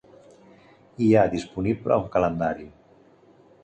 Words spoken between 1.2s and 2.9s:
disponible un calendari.